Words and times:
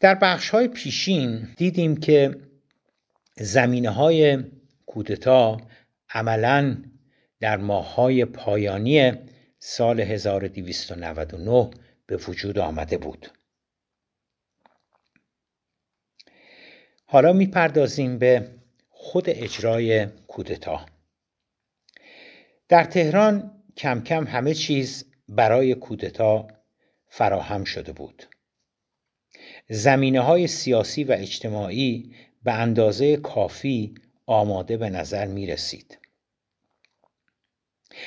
در 0.00 0.14
بخش 0.14 0.50
های 0.50 0.68
پیشین 0.68 1.48
دیدیم 1.56 1.96
که 1.96 2.36
زمینه 3.36 3.90
های 3.90 4.44
کودتا 4.86 5.60
عملا 6.10 6.76
در 7.40 7.56
ماههای 7.56 8.24
پایانی 8.24 9.12
سال 9.58 10.00
1299 10.00 11.70
به 12.06 12.16
وجود 12.16 12.58
آمده 12.58 12.98
بود. 12.98 13.28
حالا 17.06 17.32
می‌پردازیم 17.32 18.18
به 18.18 18.50
خود 18.90 19.24
اجرای 19.30 20.06
کودتا. 20.06 20.86
در 22.68 22.84
تهران 22.84 23.62
کم 23.76 24.00
کم 24.00 24.26
همه 24.26 24.54
چیز 24.54 25.04
برای 25.28 25.74
کودتا 25.74 26.48
فراهم 27.08 27.64
شده 27.64 27.92
بود. 27.92 28.29
زمینه 29.72 30.20
های 30.20 30.46
سیاسی 30.46 31.04
و 31.04 31.12
اجتماعی 31.12 32.14
به 32.44 32.52
اندازه 32.52 33.16
کافی 33.16 33.94
آماده 34.26 34.76
به 34.76 34.90
نظر 34.90 35.26
می 35.26 35.46
رسید. 35.46 35.98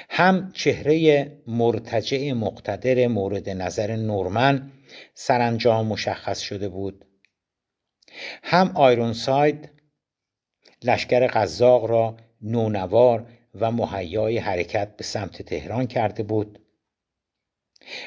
هم 0.09 0.51
چهره 0.51 1.31
مرتجع 1.47 2.31
مقتدر 2.31 3.07
مورد 3.07 3.49
نظر 3.49 3.95
نورمن 3.95 4.71
سرانجام 5.13 5.87
مشخص 5.87 6.39
شده 6.39 6.69
بود 6.69 7.05
هم 8.43 8.71
آیرونساید 8.75 9.69
لشکر 10.83 11.27
قزاق 11.27 11.85
را 11.85 12.17
نونوار 12.41 13.27
و 13.55 13.71
مهیای 13.71 14.37
حرکت 14.37 14.97
به 14.97 15.03
سمت 15.03 15.41
تهران 15.41 15.87
کرده 15.87 16.23
بود 16.23 16.59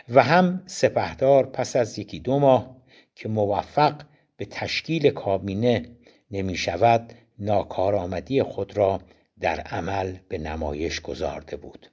و 0.08 0.22
هم 0.22 0.62
سپهدار 0.66 1.46
پس 1.46 1.76
از 1.76 1.98
یکی 1.98 2.20
دو 2.20 2.38
ماه 2.38 2.75
که 3.16 3.28
موفق 3.28 4.02
به 4.36 4.44
تشکیل 4.44 5.10
کابینه 5.10 5.88
نمی 6.30 6.56
شود 6.56 7.12
ناکارآمدی 7.38 8.42
خود 8.42 8.76
را 8.76 9.00
در 9.40 9.60
عمل 9.60 10.16
به 10.28 10.38
نمایش 10.38 11.00
گذارده 11.00 11.56
بود. 11.56 11.90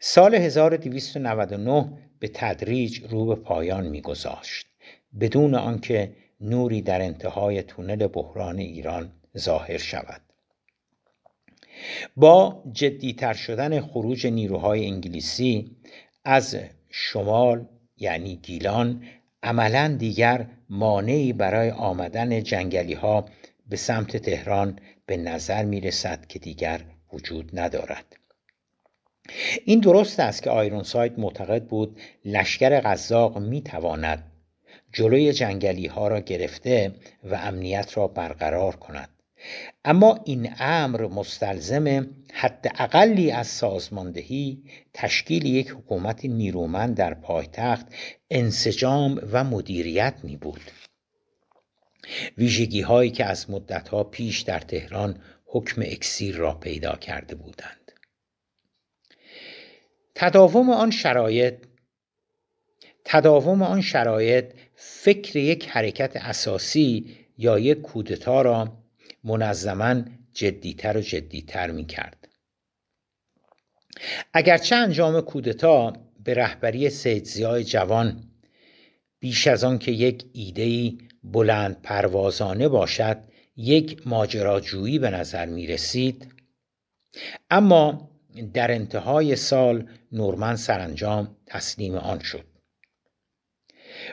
سال 0.00 0.34
1299 0.34 1.98
به 2.18 2.30
تدریج 2.34 3.00
رو 3.10 3.26
به 3.26 3.34
پایان 3.34 3.86
میگذاشت. 3.86 4.66
بدون 5.20 5.54
آنکه 5.54 6.12
نوری 6.40 6.82
در 6.82 7.02
انتهای 7.02 7.62
تونل 7.62 8.06
بحران 8.06 8.58
ایران 8.58 9.12
ظاهر 9.38 9.78
شود. 9.78 10.20
با 12.16 12.62
جدیتر 12.72 13.32
شدن 13.32 13.80
خروج 13.80 14.26
نیروهای 14.26 14.86
انگلیسی 14.86 15.76
از 16.24 16.58
شمال 16.90 17.66
یعنی 17.96 18.36
گیلان 18.36 19.04
عملا 19.42 19.96
دیگر 19.98 20.46
مانعی 20.70 21.32
برای 21.32 21.70
آمدن 21.70 22.42
جنگلی 22.42 22.94
ها 22.94 23.24
به 23.68 23.76
سمت 23.76 24.16
تهران 24.16 24.78
به 25.06 25.16
نظر 25.16 25.64
می 25.64 25.80
رسد 25.80 26.26
که 26.26 26.38
دیگر 26.38 26.80
وجود 27.12 27.60
ندارد. 27.60 28.16
این 29.64 29.80
درست 29.80 30.20
است 30.20 30.42
که 30.42 30.50
آیرونساید 30.50 31.18
معتقد 31.18 31.64
بود 31.64 32.00
لشکر 32.24 32.80
قزاق 32.80 33.38
می 33.38 33.62
تواند 33.62 34.32
جلوی 34.92 35.32
جنگلی 35.32 35.86
ها 35.86 36.08
را 36.08 36.20
گرفته 36.20 36.94
و 37.24 37.34
امنیت 37.34 37.96
را 37.96 38.08
برقرار 38.08 38.76
کند. 38.76 39.08
اما 39.84 40.20
این 40.24 40.52
امر 40.58 41.06
مستلزم 41.06 42.06
حد 42.32 42.72
اقلی 42.78 43.30
از 43.30 43.46
سازماندهی 43.46 44.62
تشکیل 44.94 45.46
یک 45.46 45.70
حکومت 45.70 46.24
نیرومند 46.24 46.96
در 46.96 47.14
پایتخت 47.14 47.86
انسجام 48.30 49.20
و 49.32 49.44
مدیریت 49.44 50.14
می 50.22 50.36
بود. 50.36 50.60
ویژگی 52.38 52.80
هایی 52.80 53.10
که 53.10 53.24
از 53.24 53.50
مدت 53.50 53.88
ها 53.88 54.04
پیش 54.04 54.40
در 54.40 54.60
تهران 54.60 55.22
حکم 55.46 55.82
اکسیر 55.82 56.36
را 56.36 56.54
پیدا 56.54 56.96
کرده 56.96 57.34
بودند. 57.34 57.92
تداوم 60.14 60.70
آن 60.70 60.90
شرایط 60.90 61.54
تداوم 63.04 63.62
آن 63.62 63.80
شرایط 63.80 64.44
فکر 64.74 65.36
یک 65.36 65.68
حرکت 65.68 66.16
اساسی 66.16 67.16
یا 67.38 67.58
یک 67.58 67.82
کودتا 67.82 68.42
را 68.42 68.79
منظما 69.24 70.02
جدیتر 70.32 70.96
و 70.96 71.00
جدیتر 71.00 71.70
می 71.70 71.84
کرد. 71.84 72.28
اگرچه 74.32 74.76
انجام 74.76 75.20
کودتا 75.20 75.92
به 76.24 76.34
رهبری 76.34 76.90
سید 76.90 77.62
جوان 77.62 78.30
بیش 79.20 79.46
از 79.46 79.64
آن 79.64 79.78
که 79.78 79.92
یک 79.92 80.24
ایدهی 80.32 80.98
بلند 81.24 81.82
پروازانه 81.82 82.68
باشد 82.68 83.18
یک 83.56 84.06
ماجراجویی 84.06 84.98
به 84.98 85.10
نظر 85.10 85.46
می 85.46 85.66
رسید 85.66 86.34
اما 87.50 88.10
در 88.54 88.70
انتهای 88.70 89.36
سال 89.36 89.88
نورمن 90.12 90.56
سرانجام 90.56 91.36
تسلیم 91.46 91.94
آن 91.94 92.18
شد 92.18 92.44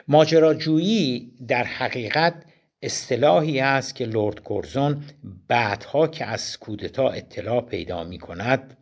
ماجراجویی 0.08 1.32
در 1.48 1.64
حقیقت 1.64 2.44
اصطلاحی 2.82 3.60
است 3.60 3.94
که 3.94 4.04
لورد 4.04 4.40
کورزون 4.40 5.04
بعدها 5.48 6.06
که 6.06 6.24
از 6.24 6.58
کودتا 6.58 7.10
اطلاع 7.10 7.60
پیدا 7.60 8.04
می 8.04 8.18
کند 8.18 8.76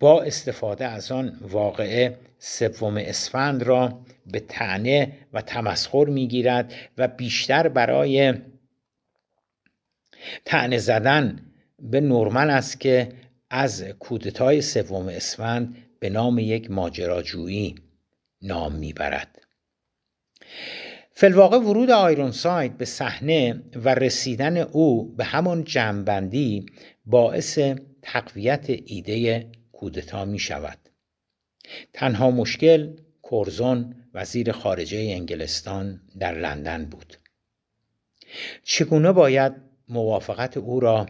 با 0.00 0.22
استفاده 0.22 0.86
از 0.86 1.12
آن 1.12 1.38
واقعه 1.40 2.18
سوم 2.38 2.96
اسفند 2.96 3.62
را 3.62 4.04
به 4.26 4.40
تنه 4.40 5.12
و 5.32 5.42
تمسخر 5.42 6.04
می‌گیرد 6.04 6.74
و 6.98 7.08
بیشتر 7.08 7.68
برای 7.68 8.34
تنه 10.44 10.78
زدن 10.78 11.52
به 11.78 12.00
نورمن 12.00 12.50
است 12.50 12.80
که 12.80 13.12
از 13.50 13.82
کودتای 13.82 14.62
سوم 14.62 15.08
اسفند 15.08 15.76
به 16.00 16.10
نام 16.10 16.38
یک 16.38 16.70
ماجراجویی 16.70 17.74
نام 18.42 18.72
می‌برد. 18.74 19.42
فلواقع 21.22 21.56
ورود 21.58 21.90
آیرونساید 21.90 22.78
به 22.78 22.84
صحنه 22.84 23.62
و 23.74 23.94
رسیدن 23.94 24.56
او 24.56 25.14
به 25.16 25.24
همان 25.24 25.64
جمعبندی 25.64 26.66
باعث 27.06 27.58
تقویت 28.02 28.66
ایده 28.68 29.46
کودتا 29.72 30.24
می 30.24 30.38
شود 30.38 30.78
تنها 31.92 32.30
مشکل 32.30 32.96
کورزون 33.22 33.94
وزیر 34.14 34.52
خارجه 34.52 34.98
انگلستان 34.98 36.00
در 36.18 36.38
لندن 36.38 36.84
بود. 36.84 37.16
چگونه 38.62 39.12
باید 39.12 39.52
موافقت 39.88 40.56
او 40.56 40.80
را 40.80 41.06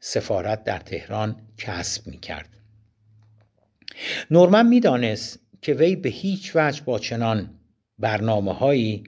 سفارت 0.00 0.64
در 0.64 0.78
تهران 0.78 1.36
کسب 1.58 2.06
می 2.06 2.18
کرد 2.18 2.48
نورمن 4.30 4.66
می‌دانست 4.66 5.40
که 5.62 5.74
وی 5.74 5.96
به 5.96 6.08
هیچ 6.08 6.52
وجه 6.54 6.84
با 6.84 6.98
چنان 6.98 7.50
برنامه 7.98 8.54
هایی 8.54 9.04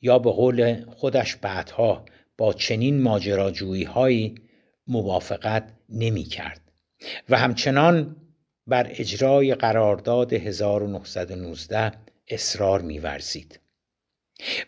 یا 0.00 0.18
به 0.18 0.30
قول 0.30 0.84
خودش 0.90 1.36
بعدها 1.36 2.04
با 2.38 2.52
چنین 2.52 3.02
ماجراجویی 3.02 3.84
هایی 3.84 4.34
موافقت 4.86 5.72
نمی 5.88 6.24
کرد 6.24 6.60
و 7.28 7.38
همچنان 7.38 8.16
بر 8.66 8.86
اجرای 8.90 9.54
قرارداد 9.54 10.32
1919 10.32 11.92
اصرار 12.28 12.82
میورزید. 12.82 13.60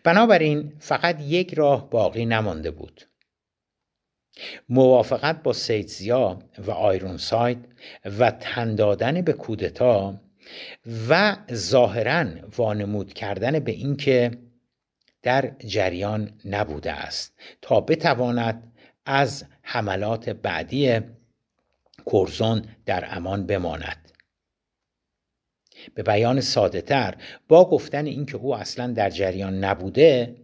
بنابراین 0.04 0.72
فقط 0.78 1.20
یک 1.20 1.54
راه 1.54 1.90
باقی 1.90 2.26
نمانده 2.26 2.70
بود. 2.70 3.08
موافقت 4.68 5.42
با 5.42 5.52
سیدزیا 5.52 6.38
و 6.58 6.70
آیرونساید 6.70 7.68
و 8.18 8.30
تن 8.30 8.74
دادن 8.74 9.22
به 9.22 9.32
کودتا 9.32 10.20
و 11.08 11.36
ظاهرا 11.52 12.26
وانمود 12.56 13.12
کردن 13.12 13.58
به 13.58 13.72
اینکه 13.72 14.30
در 15.28 15.54
جریان 15.58 16.40
نبوده 16.44 16.92
است 16.92 17.34
تا 17.62 17.80
بتواند 17.80 18.72
از 19.06 19.44
حملات 19.62 20.28
بعدی 20.28 21.00
کرزون 22.06 22.64
در 22.86 23.16
امان 23.16 23.46
بماند. 23.46 24.12
به 25.94 26.02
بیان 26.02 26.40
ساده 26.40 26.80
تر 26.80 27.14
با 27.48 27.70
گفتن 27.70 28.06
اینکه 28.06 28.36
او 28.36 28.54
اصلا 28.54 28.92
در 28.92 29.10
جریان 29.10 29.64
نبوده 29.64 30.36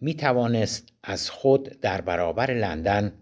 می 0.00 0.14
توانست 0.14 0.88
از 1.02 1.30
خود 1.30 1.80
در 1.80 2.00
برابر 2.00 2.50
لندن 2.50 3.12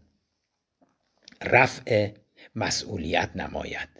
رفع 1.42 2.10
مسئولیت 2.54 3.30
نماید. 3.34 3.99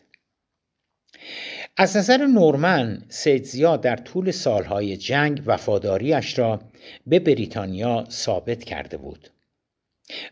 از 1.77 1.97
نظر 1.97 2.27
نورمن 2.27 3.03
سیدزیا 3.09 3.77
در 3.77 3.97
طول 3.97 4.31
سالهای 4.31 4.97
جنگ 4.97 5.43
وفاداریش 5.47 6.39
را 6.39 6.61
به 7.07 7.19
بریتانیا 7.19 8.05
ثابت 8.11 8.65
کرده 8.65 8.97
بود. 8.97 9.31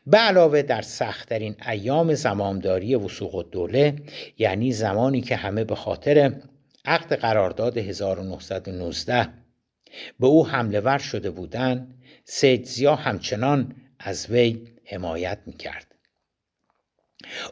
به 0.06 0.18
علاوه 0.18 0.62
در 0.62 0.82
سختترین 0.82 1.56
ایام 1.68 2.14
زمامداری 2.14 2.94
وسوق 2.94 3.50
دوله 3.50 3.96
یعنی 4.38 4.72
زمانی 4.72 5.20
که 5.20 5.36
همه 5.36 5.64
به 5.64 5.74
خاطر 5.74 6.32
عقد 6.84 7.12
قرارداد 7.12 7.78
1919 7.78 9.28
به 10.20 10.26
او 10.26 10.46
حمله 10.46 10.80
ور 10.80 10.98
شده 10.98 11.30
بودند 11.30 11.94
سید 12.24 12.64
زیا 12.64 12.94
همچنان 12.94 13.74
از 13.98 14.30
وی 14.30 14.68
حمایت 14.84 15.38
می‌کرد. 15.46 15.87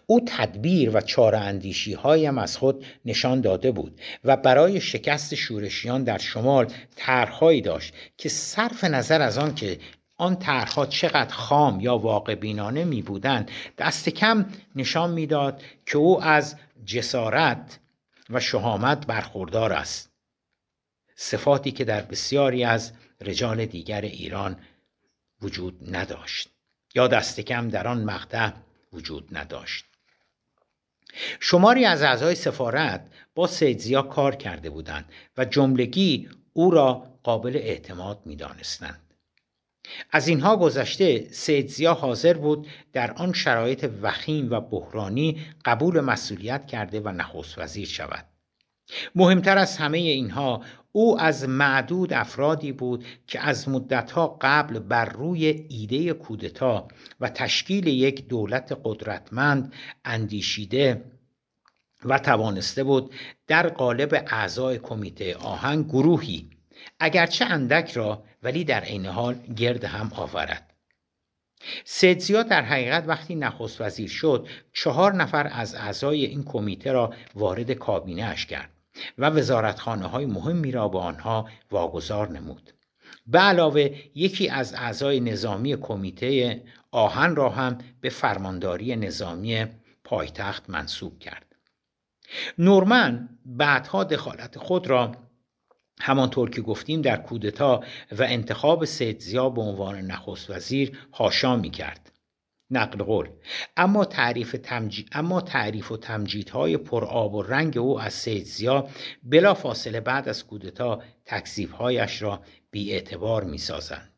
او 0.06 0.20
تدبیر 0.26 0.96
و 0.96 1.00
چاره 1.00 1.38
اندیشی 1.38 1.92
هایم 1.92 2.38
از 2.38 2.56
خود 2.56 2.84
نشان 3.04 3.40
داده 3.40 3.70
بود 3.70 4.00
و 4.24 4.36
برای 4.36 4.80
شکست 4.80 5.34
شورشیان 5.34 6.04
در 6.04 6.18
شمال 6.18 6.72
طرحهایی 6.96 7.60
داشت 7.60 7.94
که 8.16 8.28
صرف 8.28 8.84
نظر 8.84 9.22
از 9.22 9.38
آن 9.38 9.54
که 9.54 9.78
آن 10.16 10.36
طرحها 10.36 10.86
چقدر 10.86 11.34
خام 11.34 11.80
یا 11.80 11.98
واقع 11.98 12.34
بینانه 12.34 12.84
می 12.84 13.02
بودند 13.02 13.50
دست 13.78 14.08
کم 14.08 14.46
نشان 14.76 15.10
می‌داد 15.10 15.62
که 15.86 15.98
او 15.98 16.22
از 16.22 16.56
جسارت 16.84 17.78
و 18.30 18.40
شهامت 18.40 19.06
برخوردار 19.06 19.72
است. 19.72 20.10
صفاتی 21.14 21.70
که 21.70 21.84
در 21.84 22.02
بسیاری 22.02 22.64
از 22.64 22.92
رجال 23.20 23.66
دیگر 23.66 24.00
ایران 24.00 24.56
وجود 25.42 25.96
نداشت. 25.96 26.48
یا 26.94 27.08
دست 27.08 27.40
کم 27.40 27.68
در 27.68 27.88
آن 27.88 28.04
مقطع 28.04 28.52
وجود 28.96 29.28
نداشت 29.32 29.84
شماری 31.40 31.84
از 31.84 32.02
اعضای 32.02 32.34
سفارت 32.34 33.10
با 33.34 33.46
سیدزیا 33.46 34.02
کار 34.02 34.36
کرده 34.36 34.70
بودند 34.70 35.04
و 35.36 35.44
جملگی 35.44 36.28
او 36.52 36.70
را 36.70 37.18
قابل 37.22 37.56
اعتماد 37.56 38.20
می 38.24 38.36
دانستند. 38.36 39.14
از 40.10 40.28
اینها 40.28 40.56
گذشته 40.56 41.28
سیدزیا 41.30 41.94
حاضر 41.94 42.34
بود 42.34 42.66
در 42.92 43.12
آن 43.12 43.32
شرایط 43.32 43.90
وخیم 44.02 44.50
و 44.50 44.60
بحرانی 44.60 45.46
قبول 45.64 46.00
مسئولیت 46.00 46.66
کرده 46.66 47.00
و 47.00 47.08
نخست 47.08 47.58
وزیر 47.58 47.86
شود 47.88 48.24
مهمتر 49.14 49.58
از 49.58 49.76
همه 49.76 49.98
اینها 49.98 50.62
او 50.92 51.20
از 51.20 51.48
معدود 51.48 52.12
افرادی 52.12 52.72
بود 52.72 53.04
که 53.26 53.40
از 53.40 53.68
مدتها 53.68 54.38
قبل 54.40 54.78
بر 54.78 55.04
روی 55.04 55.66
ایده 55.68 56.12
کودتا 56.12 56.88
و 57.20 57.28
تشکیل 57.28 57.86
یک 57.86 58.28
دولت 58.28 58.80
قدرتمند 58.84 59.72
اندیشیده 60.04 61.04
و 62.04 62.18
توانسته 62.18 62.84
بود 62.84 63.14
در 63.46 63.68
قالب 63.68 64.24
اعضای 64.26 64.78
کمیته 64.78 65.36
آهنگ 65.36 65.88
گروهی 65.88 66.50
اگرچه 67.00 67.44
اندک 67.44 67.92
را 67.92 68.24
ولی 68.42 68.64
در 68.64 68.80
عین 68.80 69.06
حال 69.06 69.34
گرد 69.34 69.84
هم 69.84 70.12
آورد. 70.16 70.72
سیدزیا 71.84 72.42
در 72.42 72.62
حقیقت 72.62 73.04
وقتی 73.06 73.34
نخست 73.34 73.80
وزیر 73.80 74.08
شد 74.08 74.48
چهار 74.72 75.14
نفر 75.14 75.50
از 75.52 75.74
اعضای 75.74 76.24
این 76.24 76.44
کمیته 76.44 76.92
را 76.92 77.14
وارد 77.34 77.70
کابینه 77.72 78.24
اش 78.24 78.46
کرد. 78.46 78.75
و 79.18 79.30
وزارتخانه 79.30 80.06
های 80.06 80.26
مهمی 80.26 80.70
را 80.70 80.88
به 80.88 80.98
آنها 80.98 81.48
واگذار 81.70 82.28
نمود. 82.28 82.70
به 83.26 83.38
علاوه 83.38 83.90
یکی 84.14 84.48
از 84.48 84.74
اعضای 84.74 85.20
نظامی 85.20 85.76
کمیته 85.76 86.62
آهن 86.90 87.36
را 87.36 87.48
هم 87.48 87.78
به 88.00 88.08
فرمانداری 88.08 88.96
نظامی 88.96 89.66
پایتخت 90.04 90.70
منصوب 90.70 91.18
کرد. 91.18 91.56
نورمن 92.58 93.28
بعدها 93.44 94.04
دخالت 94.04 94.58
خود 94.58 94.86
را 94.86 95.12
همانطور 96.00 96.50
که 96.50 96.60
گفتیم 96.62 97.02
در 97.02 97.16
کودتا 97.16 97.84
و 98.12 98.22
انتخاب 98.22 98.84
سید 98.84 99.32
به 99.32 99.60
عنوان 99.60 100.00
نخست 100.00 100.50
وزیر 100.50 100.98
هاشا 101.12 101.56
می 101.56 101.70
کرد 101.70 102.12
نقل 102.70 103.04
قول. 103.04 103.28
اما 103.76 104.04
تعریف, 104.04 104.56
تمجید، 104.62 105.08
اما 105.12 105.40
تعریف 105.40 105.92
و 105.92 105.96
تمجیدهای 105.96 106.76
پرآب 106.76 107.34
و 107.34 107.42
رنگ 107.42 107.78
او 107.78 108.00
از 108.00 108.12
سید 108.12 108.44
زیا 108.44 108.88
بلا 109.22 109.54
فاصله 109.54 110.00
بعد 110.00 110.28
از 110.28 110.46
کودتا 110.46 111.02
تکذیبهایش 111.24 112.22
را 112.22 112.42
بی 112.70 112.92
اعتبار 112.92 113.44
می 113.44 113.58
سازند. 113.58 114.12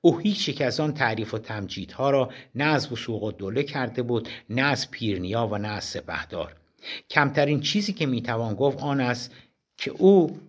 او 0.00 0.18
هیچ 0.18 0.48
یک 0.48 0.62
از 0.62 0.80
آن 0.80 0.94
تعریف 0.94 1.34
و 1.34 1.38
تمجیدها 1.38 2.10
را 2.10 2.30
نه 2.54 2.64
از 2.64 2.92
وسوق 2.92 3.22
و 3.22 3.32
دوله 3.32 3.62
کرده 3.62 4.02
بود 4.02 4.28
نه 4.50 4.62
از 4.62 4.90
پیرنیا 4.90 5.46
و 5.46 5.58
نه 5.58 5.68
از 5.68 5.84
سپهدار. 5.84 6.56
کمترین 7.10 7.60
چیزی 7.60 7.92
که 7.92 8.06
می‌توان 8.06 8.54
گفت 8.54 8.78
آن 8.78 9.00
است 9.00 9.34
که 9.76 9.90
او 9.90 10.40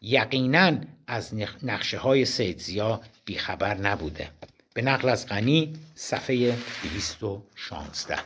یقینا 0.00 0.78
از 1.06 1.34
نقشه 1.62 1.98
های 1.98 2.24
سیدزیا 2.24 3.00
بیخبر 3.24 3.74
نبوده. 3.74 4.37
به 4.78 4.84
نقل 4.84 5.08
از 5.08 5.26
غنی 5.26 5.72
صفحه 5.94 6.56
216 6.82 8.16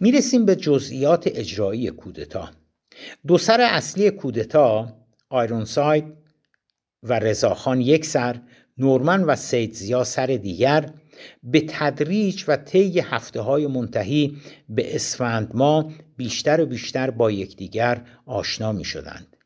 می‌رسیم 0.00 0.46
به 0.46 0.56
جزئیات 0.56 1.26
اجرایی 1.26 1.90
کودتا 1.90 2.50
دو 3.26 3.38
سر 3.38 3.60
اصلی 3.60 4.10
کودتا 4.10 4.96
آیرونساید 5.28 6.04
و 7.02 7.18
رضاخان 7.18 7.80
یک 7.80 8.04
سر 8.04 8.40
نورمن 8.78 9.24
و 9.24 9.36
سیدزیا 9.36 10.04
سر 10.04 10.26
دیگر 10.26 10.90
به 11.42 11.64
تدریج 11.68 12.44
و 12.48 12.56
طی 12.56 13.00
هفته 13.00 13.40
های 13.40 13.66
منتهی 13.66 14.36
به 14.68 14.94
اسفند 14.94 15.56
ما 15.56 15.92
بیشتر 16.16 16.60
و 16.60 16.66
بیشتر 16.66 17.10
با 17.10 17.30
یکدیگر 17.30 18.04
آشنا 18.26 18.72
می 18.72 18.84
شدند. 18.84 19.36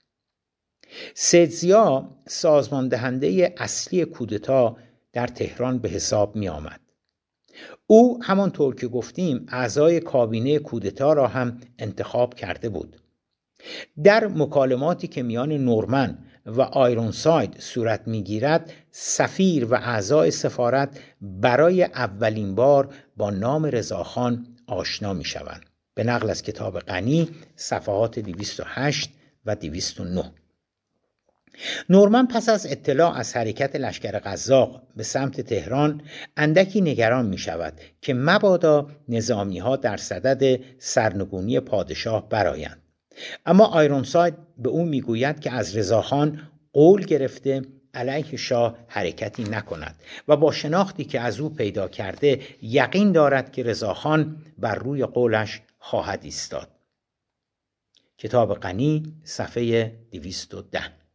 سیدزیا 1.14 2.10
سازمان 2.28 2.88
دهنده 2.88 3.54
اصلی 3.58 4.04
کودتا 4.04 4.76
در 5.16 5.26
تهران 5.26 5.78
به 5.78 5.88
حساب 5.88 6.36
می 6.36 6.48
آمد. 6.48 6.80
او 7.86 8.18
همانطور 8.22 8.74
که 8.74 8.88
گفتیم 8.88 9.46
اعضای 9.48 10.00
کابینه 10.00 10.58
کودتا 10.58 11.12
را 11.12 11.26
هم 11.26 11.60
انتخاب 11.78 12.34
کرده 12.34 12.68
بود. 12.68 12.96
در 14.04 14.26
مکالماتی 14.26 15.08
که 15.08 15.22
میان 15.22 15.52
نورمن 15.52 16.18
و 16.46 16.60
آیرونساید 16.60 17.56
صورت 17.58 18.08
می‌گیرد 18.08 18.72
سفیر 18.90 19.64
و 19.64 19.74
اعضای 19.74 20.30
سفارت 20.30 21.00
برای 21.20 21.84
اولین 21.84 22.54
بار 22.54 22.94
با 23.16 23.30
نام 23.30 23.66
رضاخان 23.66 24.46
آشنا 24.66 25.12
می 25.12 25.24
شوند. 25.24 25.64
به 25.94 26.04
نقل 26.04 26.30
از 26.30 26.42
کتاب 26.42 26.78
غنی 26.78 27.30
صفحات 27.56 28.18
208 28.18 29.10
و 29.46 29.54
209 29.54 30.32
نورمن 31.88 32.26
پس 32.26 32.48
از 32.48 32.66
اطلاع 32.66 33.18
از 33.18 33.36
حرکت 33.36 33.76
لشکر 33.76 34.18
قزاق 34.18 34.82
به 34.96 35.02
سمت 35.02 35.40
تهران 35.40 36.02
اندکی 36.36 36.80
نگران 36.80 37.26
می 37.26 37.38
شود 37.38 37.80
که 38.00 38.14
مبادا 38.14 38.90
نظامی 39.08 39.58
ها 39.58 39.76
در 39.76 39.96
صدد 39.96 40.60
سرنگونی 40.78 41.60
پادشاه 41.60 42.28
برایند 42.28 42.82
اما 43.46 43.64
آیرونساید 43.64 44.34
به 44.58 44.68
او 44.68 44.84
می‌گوید 44.84 45.40
که 45.40 45.52
از 45.52 45.76
رضاخان 45.76 46.40
قول 46.72 47.04
گرفته 47.04 47.62
علیه 47.94 48.36
شاه 48.36 48.78
حرکتی 48.88 49.44
نکند 49.44 49.96
و 50.28 50.36
با 50.36 50.52
شناختی 50.52 51.04
که 51.04 51.20
از 51.20 51.40
او 51.40 51.48
پیدا 51.48 51.88
کرده 51.88 52.40
یقین 52.62 53.12
دارد 53.12 53.52
که 53.52 53.62
رضاخان 53.62 54.42
بر 54.58 54.74
روی 54.74 55.04
قولش 55.04 55.60
خواهد 55.78 56.20
ایستاد. 56.22 56.68
کتاب 58.18 58.54
غنی 58.54 59.02
صفحه 59.24 59.92
210 60.12 61.05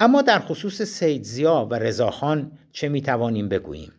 اما 0.00 0.22
در 0.22 0.38
خصوص 0.38 0.82
سیدزیا 0.82 1.68
و 1.70 1.74
رضاخان 1.74 2.58
چه 2.72 2.88
می‌توانیم 2.88 3.48
بگوییم؟ 3.48 3.92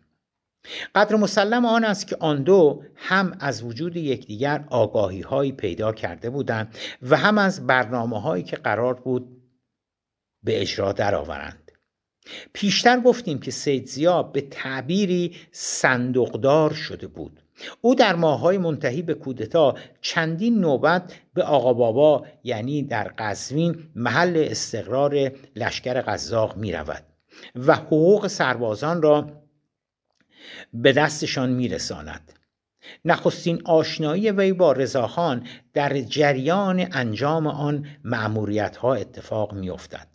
قدر 0.94 1.16
مسلم 1.16 1.66
آن 1.66 1.84
است 1.84 2.06
که 2.06 2.16
آن 2.20 2.42
دو 2.42 2.82
هم 2.96 3.36
از 3.40 3.62
وجود 3.62 3.96
یکدیگر 3.96 4.64
آگاهی 4.70 5.20
هایی 5.20 5.52
پیدا 5.52 5.92
کرده 5.92 6.30
بودند 6.30 6.76
و 7.02 7.16
هم 7.16 7.38
از 7.38 7.66
برنامه 7.66 8.20
هایی 8.20 8.44
که 8.44 8.56
قرار 8.56 8.94
بود 8.94 9.42
به 10.44 10.60
اجرا 10.60 10.92
درآورند. 10.92 11.72
پیشتر 12.52 13.00
گفتیم 13.00 13.38
که 13.38 13.50
سیدزیا 13.50 14.22
به 14.22 14.40
تعبیری 14.40 15.36
صندوقدار 15.52 16.72
شده 16.72 17.06
بود. 17.06 17.41
او 17.80 17.94
در 17.94 18.14
ماههای 18.16 18.58
منتهی 18.58 19.02
به 19.02 19.14
کودتا 19.14 19.74
چندین 20.00 20.60
نوبت 20.60 21.14
به 21.34 21.42
آقا 21.42 21.72
بابا 21.72 22.26
یعنی 22.44 22.82
در 22.82 23.12
قزوین 23.18 23.90
محل 23.94 24.46
استقرار 24.50 25.32
لشکر 25.56 26.00
قزاق 26.00 26.56
می 26.56 26.72
رود 26.72 27.02
و 27.54 27.74
حقوق 27.74 28.26
سربازان 28.26 29.02
را 29.02 29.42
به 30.74 30.92
دستشان 30.92 31.50
می 31.50 31.68
رساند. 31.68 32.32
نخستین 33.04 33.62
آشنایی 33.64 34.30
وی 34.30 34.52
با 34.52 34.72
رضاخان 34.72 35.46
در 35.74 36.00
جریان 36.00 36.88
انجام 36.92 37.46
آن 37.46 37.86
معموریت 38.04 38.76
ها 38.76 38.94
اتفاق 38.94 39.54
می 39.54 39.70
افتد. 39.70 40.11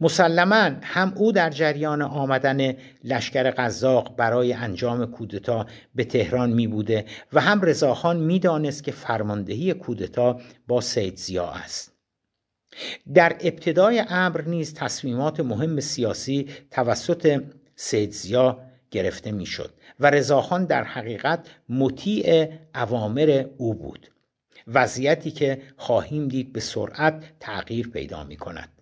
مسلما 0.00 0.70
هم 0.82 1.12
او 1.16 1.32
در 1.32 1.50
جریان 1.50 2.02
آمدن 2.02 2.74
لشکر 3.04 3.50
قزاق 3.50 4.16
برای 4.16 4.52
انجام 4.52 5.06
کودتا 5.06 5.66
به 5.94 6.04
تهران 6.04 6.50
می 6.52 6.66
بوده 6.66 7.04
و 7.32 7.40
هم 7.40 7.60
رضاخان 7.60 8.16
می 8.16 8.38
دانست 8.38 8.84
که 8.84 8.92
فرماندهی 8.92 9.74
کودتا 9.74 10.40
با 10.68 10.80
سید 10.80 11.16
زیا 11.16 11.50
است. 11.50 11.92
در 13.14 13.36
ابتدای 13.40 14.04
امر 14.08 14.40
نیز 14.40 14.74
تصمیمات 14.74 15.40
مهم 15.40 15.80
سیاسی 15.80 16.48
توسط 16.70 17.42
سید 17.76 18.10
زیا 18.10 18.58
گرفته 18.90 19.32
می 19.32 19.46
شد 19.46 19.74
و 20.00 20.10
رضاخان 20.10 20.64
در 20.64 20.84
حقیقت 20.84 21.46
مطیع 21.68 22.48
اوامر 22.74 23.44
او 23.56 23.74
بود. 23.74 24.08
وضعیتی 24.66 25.30
که 25.30 25.62
خواهیم 25.76 26.28
دید 26.28 26.52
به 26.52 26.60
سرعت 26.60 27.24
تغییر 27.40 27.88
پیدا 27.88 28.24
می 28.24 28.36
کند 28.36 28.81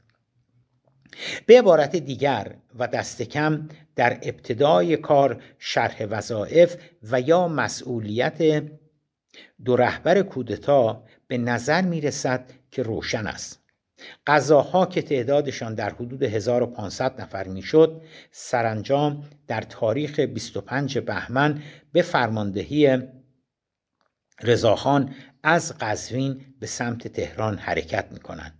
به 1.46 1.58
عبارت 1.58 1.96
دیگر 1.96 2.54
و 2.78 2.86
دست 2.86 3.22
کم 3.22 3.68
در 3.96 4.18
ابتدای 4.22 4.96
کار 4.96 5.42
شرح 5.58 6.04
وظایف 6.10 6.76
و 7.02 7.20
یا 7.20 7.48
مسئولیت 7.48 8.64
دو 9.64 9.76
رهبر 9.76 10.22
کودتا 10.22 11.04
به 11.28 11.38
نظر 11.38 11.82
می 11.82 12.00
رسد 12.00 12.50
که 12.70 12.82
روشن 12.82 13.26
است. 13.26 13.60
قضاها 14.26 14.86
که 14.86 15.02
تعدادشان 15.02 15.74
در 15.74 15.90
حدود 15.90 16.22
1500 16.22 17.20
نفر 17.20 17.48
می‌شد 17.48 18.02
سرانجام 18.30 19.24
در 19.46 19.60
تاریخ 19.60 20.20
25 20.20 20.98
بهمن 20.98 21.62
به 21.92 22.02
فرماندهی 22.02 22.98
رضاخان 24.42 25.14
از 25.42 25.74
قزوین 25.80 26.54
به 26.60 26.66
سمت 26.66 27.08
تهران 27.08 27.58
حرکت 27.58 28.12
می 28.12 28.20
کنند 28.20 28.59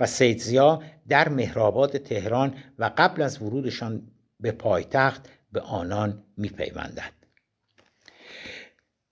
و 0.00 0.06
سیدزیا 0.06 0.82
در 1.08 1.28
مهرآباد 1.28 1.98
تهران 1.98 2.54
و 2.78 2.90
قبل 2.96 3.22
از 3.22 3.42
ورودشان 3.42 4.02
به 4.40 4.52
پایتخت 4.52 5.28
به 5.52 5.60
آنان 5.60 6.22
میپیوندد. 6.36 7.12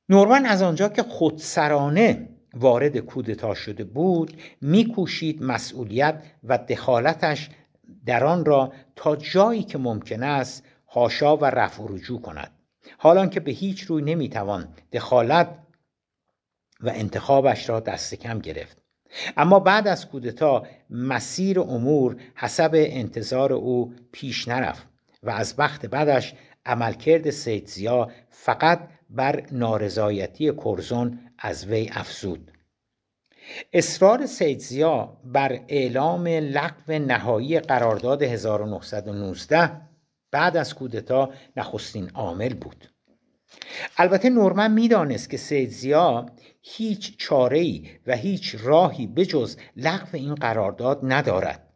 نورمن 0.09 0.47
از 0.47 0.63
آنجا 0.63 0.89
که 0.89 1.03
خودسرانه 1.03 2.29
وارد 2.55 2.99
کودتا 2.99 3.55
شده 3.55 3.85
بود 3.85 4.41
میکوشید 4.61 5.43
مسئولیت 5.43 6.23
و 6.45 6.59
دخالتش 6.59 7.51
در 8.07 8.25
آن 8.25 8.45
را 8.45 8.73
تا 8.97 9.17
جایی 9.17 9.63
که 9.63 9.79
ممکن 9.79 10.23
است 10.23 10.65
هاشا 10.89 11.37
و 11.37 11.45
رفع 11.45 11.83
و 11.83 11.87
رجوع 11.89 12.21
کند. 12.21 12.51
حالان 12.99 13.31
که 13.31 13.41
به 13.41 13.51
هیچ 13.51 13.83
روی 13.83 14.03
نمی‌توان 14.03 14.69
دخالت 14.93 15.59
و 16.81 16.89
انتخابش 16.89 17.69
را 17.69 17.81
دست 17.81 18.15
کم 18.15 18.39
گرفت. 18.39 18.83
اما 19.37 19.61
بعد 19.61 19.89
از 19.89 20.09
کودتا 20.09 20.67
مسیر 20.91 21.61
امور 21.61 22.17
حسب 22.35 22.71
انتظار 22.75 23.53
او 23.53 23.95
پیش 24.13 24.49
نرفت 24.49 24.87
و 25.23 25.31
از 25.31 25.57
بخت 25.57 25.87
بعدش 25.87 26.35
عملکرد 26.67 27.31
سیدزیا 27.31 28.11
فقط 28.31 28.89
بر 29.11 29.45
نارضایتی 29.53 30.53
کرزون 30.53 31.19
از 31.39 31.67
وی 31.67 31.91
افزود. 31.93 32.53
اصرار 33.73 34.27
سیدزیا 34.27 35.21
بر 35.25 35.61
اعلام 35.69 36.27
لغو 36.27 36.93
نهایی 36.93 37.61
قرارداد 37.61 38.23
1919 38.23 39.71
بعد 40.31 40.57
از 40.57 40.75
کودتا 40.75 41.31
نخستین 41.57 42.11
عامل 42.11 42.55
بود. 42.55 42.89
البته 43.97 44.31
نورمن 44.31 44.73
می‌دانست 44.73 45.31
که 45.31 45.37
سیدزیا 45.37 46.27
هیچ 46.63 47.19
چاره 47.19 47.83
و 48.07 48.17
هیچ 48.17 48.57
راهی 48.61 49.07
بجز 49.07 49.57
لغو 49.77 50.09
این 50.13 50.35
قرارداد 50.35 51.01
ندارد. 51.03 51.69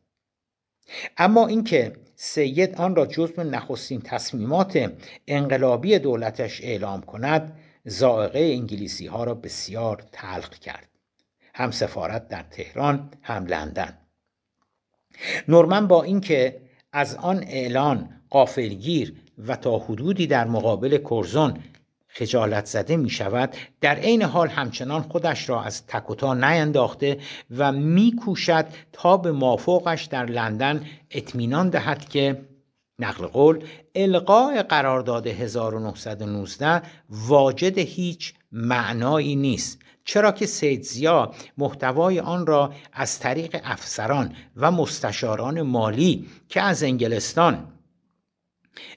اما 1.16 1.46
اینکه 1.46 1.96
سید 2.16 2.74
آن 2.74 2.96
را 2.96 3.06
جزو 3.06 3.42
نخستین 3.42 4.00
تصمیمات 4.00 4.92
انقلابی 5.26 5.98
دولتش 5.98 6.60
اعلام 6.60 7.00
کند 7.00 7.58
زائقه 7.84 8.38
انگلیسی 8.38 9.06
ها 9.06 9.24
را 9.24 9.34
بسیار 9.34 10.04
تلخ 10.12 10.58
کرد. 10.58 10.88
هم 11.54 11.70
سفارت 11.70 12.28
در 12.28 12.42
تهران 12.42 13.10
هم 13.22 13.46
لندن. 13.46 13.98
نورمن 15.48 15.86
با 15.86 16.02
اینکه 16.02 16.60
از 16.92 17.14
آن 17.14 17.44
اعلان 17.48 18.20
قافلگیر 18.30 19.21
و 19.38 19.56
تا 19.56 19.78
حدودی 19.78 20.26
در 20.26 20.46
مقابل 20.46 20.98
کرزون 20.98 21.54
خجالت 22.08 22.66
زده 22.66 22.96
می 22.96 23.10
شود 23.10 23.54
در 23.80 23.94
عین 23.94 24.22
حال 24.22 24.48
همچنان 24.48 25.02
خودش 25.02 25.48
را 25.48 25.62
از 25.62 25.86
تکوتا 25.86 26.34
نینداخته 26.34 27.18
و 27.56 27.72
می 27.72 28.16
کوشد 28.24 28.66
تا 28.92 29.16
به 29.16 29.32
مافوقش 29.32 30.04
در 30.04 30.26
لندن 30.26 30.84
اطمینان 31.10 31.70
دهد 31.70 32.08
که 32.08 32.40
نقل 32.98 33.26
قول 33.26 33.64
القاء 33.94 34.62
قرارداد 34.62 35.26
1919 35.26 36.82
واجد 37.10 37.78
هیچ 37.78 38.34
معنایی 38.52 39.36
نیست 39.36 39.78
چرا 40.04 40.32
که 40.32 40.46
سیدزیا 40.46 41.32
محتوای 41.58 42.20
آن 42.20 42.46
را 42.46 42.72
از 42.92 43.18
طریق 43.18 43.60
افسران 43.64 44.34
و 44.56 44.70
مستشاران 44.70 45.62
مالی 45.62 46.26
که 46.48 46.60
از 46.60 46.82
انگلستان 46.82 47.72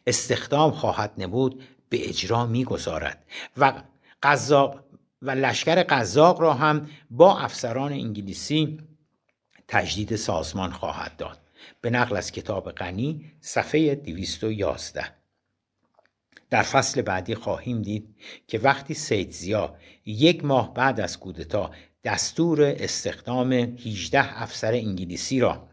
استخدام 0.08 0.72
خواهد 0.72 1.14
نمود 1.18 1.64
به 1.90 2.10
اجرا 2.10 2.46
می‌گذارد. 2.46 3.26
و 3.58 3.84
قزاق 4.24 4.84
و 5.22 5.32
لشکر 5.32 5.84
قزاق 5.84 6.42
را 6.42 6.54
هم 6.54 6.90
با 7.10 7.40
افسران 7.40 7.92
انگلیسی 7.92 8.80
تجدید 9.68 10.16
سازمان 10.16 10.72
خواهد 10.72 11.18
داد. 11.18 11.40
به 11.82 11.90
نقل 11.90 12.18
از 12.18 12.32
کتاب 12.32 12.72
غنی 12.72 13.32
صفحه 13.42 13.96
211 13.96 15.06
در 16.50 16.62
فصل 16.62 17.02
بعدی 17.02 17.36
خواهیم 17.36 17.82
دید 17.82 18.16
که 18.48 18.60
وقتی 18.60 18.94
سیدزیا 18.94 19.76
یک 20.06 20.46
ماه 20.46 20.74
بعد 20.74 21.00
از 21.00 21.20
کودتا 21.20 21.72
دستور 22.04 22.62
استخدام 22.62 23.54
18 23.54 24.42
افسر 24.42 24.72
انگلیسی 24.72 25.40
را 25.40 25.68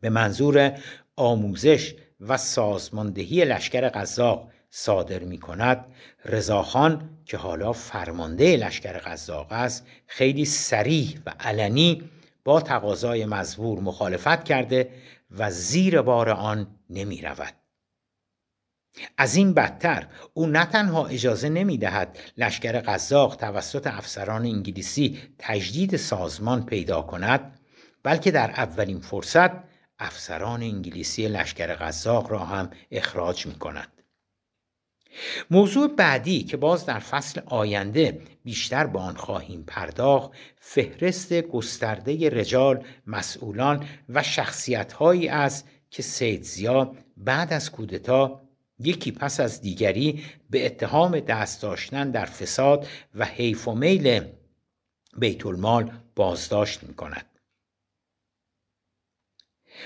به 0.00 0.10
منظور 0.10 0.78
آموزش 1.16 1.94
و 2.20 2.36
سازماندهی 2.36 3.44
لشکر 3.44 3.88
قزاق 3.88 4.50
صادر 4.70 5.18
می 5.18 5.38
کند 5.38 5.86
رضاخان 6.24 7.10
که 7.24 7.36
حالا 7.36 7.72
فرمانده 7.72 8.56
لشکر 8.56 8.92
قزاق 8.92 9.52
است 9.52 9.86
خیلی 10.06 10.44
سریح 10.44 11.18
و 11.26 11.34
علنی 11.40 12.10
با 12.44 12.60
تقاضای 12.60 13.26
مزبور 13.26 13.80
مخالفت 13.80 14.44
کرده 14.44 14.90
و 15.30 15.50
زیر 15.50 16.02
بار 16.02 16.30
آن 16.30 16.66
نمی 16.90 17.22
رود. 17.22 17.54
از 19.18 19.36
این 19.36 19.54
بدتر 19.54 20.06
او 20.34 20.46
نه 20.46 20.64
تنها 20.64 21.06
اجازه 21.06 21.48
نمی 21.48 21.78
دهد 21.78 22.18
لشکر 22.36 22.80
قزاق 22.80 23.36
توسط 23.36 23.86
افسران 23.86 24.42
انگلیسی 24.42 25.18
تجدید 25.38 25.96
سازمان 25.96 26.66
پیدا 26.66 27.02
کند 27.02 27.60
بلکه 28.02 28.30
در 28.30 28.50
اولین 28.50 29.00
فرصت 29.00 29.50
افسران 29.98 30.62
انگلیسی 30.62 31.28
لشکر 31.28 31.74
قزاق 31.74 32.30
را 32.30 32.44
هم 32.44 32.70
اخراج 32.90 33.46
می 33.46 33.54
کند. 33.54 33.92
موضوع 35.50 35.88
بعدی 35.88 36.42
که 36.42 36.56
باز 36.56 36.86
در 36.86 36.98
فصل 36.98 37.40
آینده 37.46 38.20
بیشتر 38.44 38.86
به 38.86 38.98
آن 38.98 39.16
خواهیم 39.16 39.64
پرداخت 39.66 40.30
فهرست 40.60 41.32
گسترده 41.32 42.30
رجال 42.30 42.84
مسئولان 43.06 43.86
و 44.08 44.22
شخصیتهایی 44.22 45.28
است 45.28 45.68
که 45.90 46.02
سیدزیا 46.02 46.94
بعد 47.16 47.52
از 47.52 47.72
کودتا 47.72 48.40
یکی 48.78 49.12
پس 49.12 49.40
از 49.40 49.60
دیگری 49.60 50.24
به 50.50 50.66
اتهام 50.66 51.20
دست 51.20 51.62
داشتن 51.62 52.10
در 52.10 52.24
فساد 52.24 52.86
و 53.14 53.24
حیف 53.24 53.68
و 53.68 53.74
میل 53.74 54.24
بیت 55.18 55.46
المال 55.46 55.92
بازداشت 56.16 56.84
می 56.84 56.94
کند. 56.94 57.35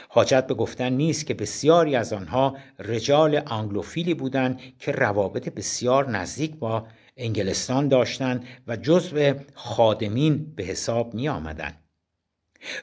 حاجت 0.08 0.46
به 0.46 0.54
گفتن 0.54 0.92
نیست 0.92 1.26
که 1.26 1.34
بسیاری 1.34 1.96
از 1.96 2.12
آنها 2.12 2.56
رجال 2.78 3.36
آنگلوفیلی 3.36 4.14
بودند 4.14 4.60
که 4.78 4.92
روابط 4.92 5.48
بسیار 5.48 6.10
نزدیک 6.10 6.56
با 6.56 6.86
انگلستان 7.16 7.88
داشتند 7.88 8.44
و 8.66 8.76
جزو 8.76 9.34
خادمین 9.54 10.54
به 10.56 10.62
حساب 10.62 11.14
می 11.14 11.28
آمدن. 11.28 11.72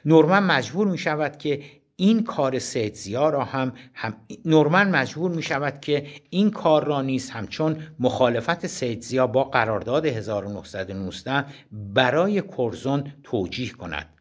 نورمن 0.04 0.42
مجبور 0.42 0.86
می 0.86 0.98
شود 0.98 1.38
که 1.38 1.62
این 1.96 2.24
کار 2.24 2.58
سیدزیا 2.58 3.30
را 3.30 3.44
هم, 3.44 3.72
هم 3.94 4.16
نورمن 4.44 4.90
مجبور 4.90 5.30
می 5.30 5.42
شود 5.42 5.80
که 5.80 6.06
این 6.30 6.50
کار 6.50 6.84
را 6.84 7.02
نیز 7.02 7.30
همچون 7.30 7.82
مخالفت 8.00 8.66
سیدزیا 8.66 9.26
با 9.26 9.44
قرارداد 9.44 10.06
1919 10.06 11.44
برای 11.72 12.42
کرزون 12.42 13.12
توجیه 13.22 13.70
کند 13.70 14.17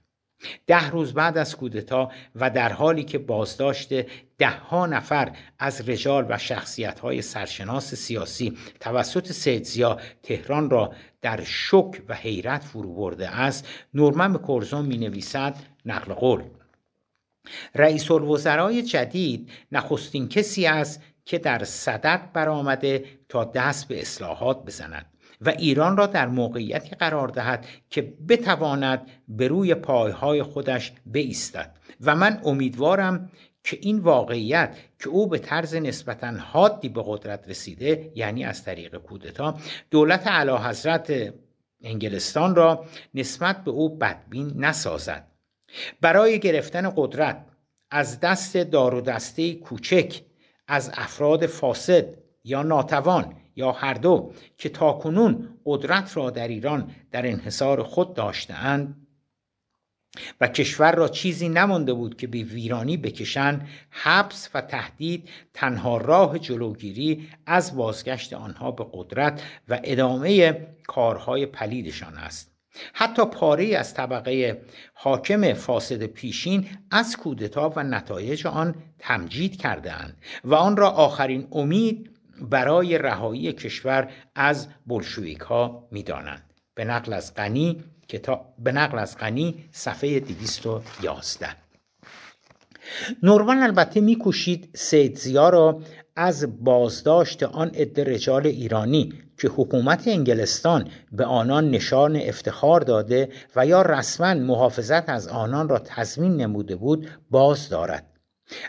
ده 0.67 0.89
روز 0.89 1.13
بعد 1.13 1.37
از 1.37 1.55
کودتا 1.55 2.11
و 2.35 2.49
در 2.49 2.73
حالی 2.73 3.03
که 3.03 3.17
بازداشت 3.17 3.93
ده 4.37 4.49
ها 4.49 4.85
نفر 4.85 5.31
از 5.59 5.89
رجال 5.89 6.25
و 6.29 6.37
شخصیت 6.37 6.99
های 6.99 7.21
سرشناس 7.21 7.95
سیاسی 7.95 8.57
توسط 8.79 9.31
سیدزیا 9.31 9.99
تهران 10.23 10.69
را 10.69 10.93
در 11.21 11.43
شک 11.43 12.01
و 12.09 12.13
حیرت 12.13 12.63
فرو 12.63 12.93
برده 12.93 13.29
است 13.29 13.67
نورمن 13.93 14.37
کرزون 14.47 14.85
می 14.85 14.97
نویسد 14.97 15.55
نقل 15.85 16.13
قول. 16.13 16.43
رئیس 17.75 18.11
الوزرای 18.11 18.83
جدید 18.83 19.49
نخستین 19.71 20.29
کسی 20.29 20.65
است 20.65 21.01
که 21.25 21.37
در 21.37 21.63
صدد 21.63 22.29
برآمده 22.33 23.05
تا 23.29 23.43
دست 23.43 23.87
به 23.87 24.01
اصلاحات 24.01 24.65
بزند. 24.65 25.05
و 25.41 25.49
ایران 25.49 25.97
را 25.97 26.05
در 26.05 26.27
موقعیتی 26.27 26.95
قرار 26.95 27.27
دهد 27.27 27.65
که 27.89 28.13
بتواند 28.29 29.01
به 29.27 29.47
روی 29.47 29.75
پایهای 29.75 30.43
خودش 30.43 30.91
بایستد. 31.05 31.71
و 32.01 32.15
من 32.15 32.41
امیدوارم 32.45 33.31
که 33.63 33.77
این 33.81 33.99
واقعیت 33.99 34.77
که 34.99 35.09
او 35.09 35.27
به 35.27 35.39
طرز 35.39 35.75
نسبتا 35.75 36.27
حادی 36.27 36.89
به 36.89 37.03
قدرت 37.05 37.49
رسیده 37.49 38.11
یعنی 38.15 38.45
از 38.45 38.63
طریق 38.63 38.97
کودتا 38.97 39.57
دولت 39.91 40.27
علا 40.27 40.57
حضرت 40.57 41.33
انگلستان 41.81 42.55
را 42.55 42.85
نسبت 43.13 43.63
به 43.63 43.71
او 43.71 43.97
بدبین 43.97 44.53
نسازد. 44.55 45.27
برای 46.01 46.39
گرفتن 46.39 46.93
قدرت 46.95 47.45
از 47.91 48.19
دست 48.19 48.57
دار 48.57 48.95
و 48.95 49.01
دسته 49.01 49.53
کوچک 49.53 50.21
از 50.67 50.91
افراد 50.93 51.45
فاسد 51.45 52.05
یا 52.43 52.63
ناتوان 52.63 53.35
یا 53.57 53.71
هر 53.71 53.93
دو 53.93 54.33
که 54.57 54.69
تاکنون 54.69 55.49
قدرت 55.65 56.17
را 56.17 56.29
در 56.29 56.47
ایران 56.47 56.91
در 57.11 57.27
انحصار 57.27 57.83
خود 57.83 58.13
داشتهاند 58.13 59.07
و 60.41 60.47
کشور 60.47 60.95
را 60.95 61.07
چیزی 61.07 61.49
نمانده 61.49 61.93
بود 61.93 62.17
که 62.17 62.27
به 62.27 62.37
ویرانی 62.37 62.97
بکشند 62.97 63.67
حبس 63.89 64.49
و 64.53 64.61
تهدید 64.61 65.29
تنها 65.53 65.97
راه 65.97 66.39
جلوگیری 66.39 67.29
از 67.45 67.75
بازگشت 67.75 68.33
آنها 68.33 68.71
به 68.71 68.85
قدرت 68.93 69.43
و 69.69 69.79
ادامه 69.83 70.53
کارهای 70.87 71.45
پلیدشان 71.45 72.17
است. 72.17 72.57
حتی 72.93 73.25
پاره 73.25 73.75
از 73.77 73.93
طبقه 73.93 74.61
حاکم 74.93 75.53
فاسد 75.53 76.03
پیشین 76.03 76.67
از 76.91 77.17
کودتا 77.17 77.73
و 77.75 77.83
نتایج 77.83 78.47
آن 78.47 78.75
تمجید 78.99 79.57
کرده 79.57 79.93
اند 79.93 80.17
و 80.43 80.55
آن 80.55 80.77
را 80.77 80.89
آخرین 80.89 81.47
امید 81.51 82.16
برای 82.41 82.97
رهایی 82.97 83.53
کشور 83.53 84.11
از 84.35 84.67
بلشویک 84.87 85.39
ها 85.39 85.87
می 85.91 86.03
دانند. 86.03 86.53
به 86.75 86.85
نقل 86.85 87.13
از 87.13 87.35
غنی 87.35 87.83
کتاب 88.07 88.53
به 88.59 88.71
نقل 88.71 88.99
از 88.99 89.17
غنی 89.17 89.65
صفحه 89.71 90.19
211 90.19 91.47
نورمن 93.23 93.63
البته 93.63 94.01
میکوشید 94.01 94.69
سید 94.75 95.17
زیا 95.17 95.49
را 95.49 95.81
از 96.15 96.63
بازداشت 96.63 97.43
آن 97.43 97.67
عده 97.67 98.03
رجال 98.03 98.47
ایرانی 98.47 99.13
که 99.37 99.47
حکومت 99.47 100.07
انگلستان 100.07 100.89
به 101.11 101.25
آنان 101.25 101.71
نشان 101.71 102.15
افتخار 102.15 102.81
داده 102.81 103.29
و 103.55 103.65
یا 103.65 103.81
رسما 103.81 104.33
محافظت 104.33 105.09
از 105.09 105.27
آنان 105.27 105.69
را 105.69 105.79
تضمین 105.79 106.35
نموده 106.35 106.75
بود 106.75 107.09
باز 107.31 107.69
دارد 107.69 108.16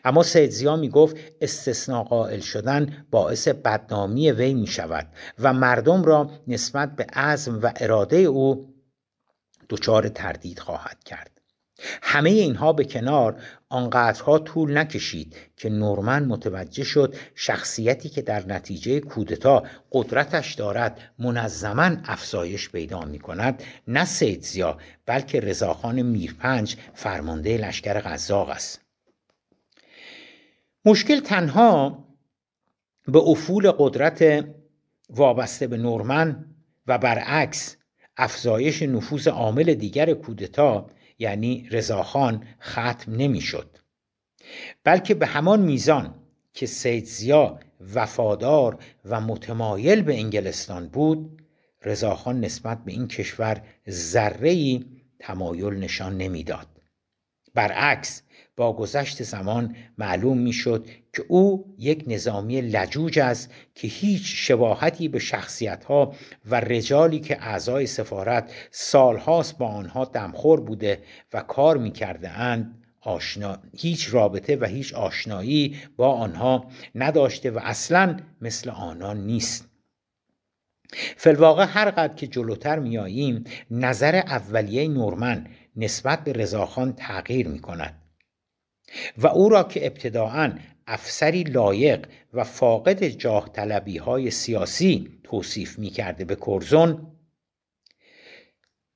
اما 0.04 0.22
سید 0.22 0.50
زیا 0.50 0.76
می 0.76 0.88
گفت 0.88 1.16
استثناء 1.40 2.02
قائل 2.02 2.40
شدن 2.40 3.06
باعث 3.10 3.48
بدنامی 3.48 4.30
وی 4.30 4.54
می 4.54 4.66
شود 4.66 5.06
و 5.38 5.52
مردم 5.52 6.04
را 6.04 6.30
نسبت 6.48 6.96
به 6.96 7.06
عزم 7.12 7.60
و 7.62 7.72
اراده 7.76 8.16
او 8.16 8.74
دچار 9.68 10.08
تردید 10.08 10.58
خواهد 10.58 11.04
کرد. 11.04 11.30
همه 12.02 12.30
اینها 12.30 12.72
به 12.72 12.84
کنار 12.84 13.42
آنقدرها 13.68 14.38
طول 14.38 14.78
نکشید 14.78 15.36
که 15.56 15.68
نورمن 15.68 16.24
متوجه 16.24 16.84
شد 16.84 17.16
شخصیتی 17.34 18.08
که 18.08 18.22
در 18.22 18.46
نتیجه 18.46 19.00
کودتا 19.00 19.62
قدرتش 19.92 20.54
دارد 20.54 21.00
منظما 21.18 21.96
افزایش 22.04 22.70
پیدا 22.70 23.00
می 23.00 23.18
کند 23.18 23.62
نه 23.88 24.04
سیدزیا 24.04 24.78
بلکه 25.06 25.40
رضاخان 25.40 26.02
میرپنج 26.02 26.76
فرمانده 26.94 27.56
لشکر 27.56 28.00
غذاق 28.00 28.48
است. 28.48 28.87
مشکل 30.84 31.20
تنها 31.20 32.04
به 33.06 33.18
افول 33.18 33.70
قدرت 33.70 34.48
وابسته 35.10 35.66
به 35.66 35.76
نورمن 35.76 36.54
و 36.86 36.98
برعکس 36.98 37.76
افزایش 38.16 38.82
نفوذ 38.82 39.28
عامل 39.28 39.74
دیگر 39.74 40.14
کودتا 40.14 40.86
یعنی 41.18 41.68
رضاخان 41.70 42.44
ختم 42.60 43.12
نمی‌شد. 43.12 43.78
بلکه 44.84 45.14
به 45.14 45.26
همان 45.26 45.60
میزان 45.60 46.14
که 46.52 46.66
سید 46.66 47.04
زیا 47.04 47.60
وفادار 47.94 48.78
و 49.04 49.20
متمایل 49.20 50.02
به 50.02 50.14
انگلستان 50.14 50.88
بود 50.88 51.42
رضاخان 51.82 52.40
نسبت 52.40 52.84
به 52.84 52.92
این 52.92 53.08
کشور 53.08 53.62
ذره 53.90 54.80
تمایل 55.18 55.74
نشان 55.74 56.16
نمی‌داد. 56.16 56.77
برعکس 57.58 58.22
با 58.56 58.72
گذشت 58.72 59.22
زمان 59.22 59.76
معلوم 59.98 60.38
می‌شد 60.38 60.86
که 61.12 61.24
او 61.28 61.74
یک 61.78 62.04
نظامی 62.06 62.60
لجوج 62.60 63.18
است 63.18 63.50
که 63.74 63.88
هیچ 63.88 64.22
شباهتی 64.24 65.08
به 65.08 65.20
ها 65.88 66.14
و 66.50 66.60
رجالی 66.60 67.18
که 67.18 67.42
اعضای 67.42 67.86
سفارت 67.86 68.52
سالهاست 68.70 69.58
با 69.58 69.66
آنها 69.66 70.04
دمخور 70.04 70.60
بوده 70.60 71.02
و 71.32 71.40
کار 71.40 71.76
می‌کرده 71.76 72.30
اند 72.30 72.84
آشنا... 73.00 73.58
هیچ 73.76 74.14
رابطه 74.14 74.56
و 74.56 74.64
هیچ 74.64 74.94
آشنایی 74.94 75.76
با 75.96 76.12
آنها 76.12 76.64
نداشته 76.94 77.50
و 77.50 77.58
اصلا 77.62 78.16
مثل 78.40 78.70
آنان 78.70 79.26
نیست. 79.26 79.68
فلواقع 81.16 81.66
هر 81.68 81.90
قدر 81.90 82.14
که 82.14 82.26
جلوتر 82.26 82.78
میاییم 82.78 83.44
نظر 83.70 84.16
اولیه 84.16 84.88
نورمن 84.88 85.46
نسبت 85.78 86.24
به 86.24 86.32
رضاخان 86.32 86.92
تغییر 86.92 87.48
می 87.48 87.58
کند 87.58 88.02
و 89.18 89.26
او 89.26 89.48
را 89.48 89.62
که 89.62 89.86
ابتداعا 89.86 90.58
افسری 90.86 91.42
لایق 91.42 92.06
و 92.32 92.44
فاقد 92.44 93.04
جاه 93.04 93.52
طلبی 93.52 93.98
های 93.98 94.30
سیاسی 94.30 95.20
توصیف 95.24 95.78
می 95.78 95.90
کرده 95.90 96.24
به 96.24 96.36
کرزون 96.36 97.18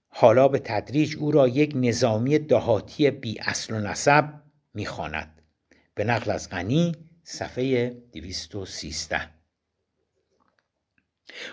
حالا 0.08 0.48
به 0.48 0.58
تدریج 0.58 1.16
او 1.16 1.30
را 1.30 1.48
یک 1.48 1.72
نظامی 1.74 2.38
دهاتی 2.38 3.10
بی 3.10 3.40
اصل 3.40 3.74
و 3.74 3.78
نسب 3.78 4.24
می 4.74 4.86
خاند. 4.86 5.42
به 5.94 6.04
نقل 6.04 6.30
از 6.30 6.50
غنی 6.50 6.92
صفحه 7.22 7.90
213 7.90 9.30